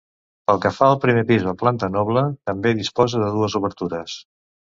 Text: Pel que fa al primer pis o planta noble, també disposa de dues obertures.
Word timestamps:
Pel 0.51 0.59
que 0.61 0.69
fa 0.75 0.87
al 0.93 0.95
primer 1.03 1.23
pis 1.31 1.43
o 1.51 1.53
planta 1.59 1.91
noble, 1.97 2.23
també 2.51 2.73
disposa 2.79 3.23
de 3.27 3.31
dues 3.35 3.59
obertures. 3.63 4.17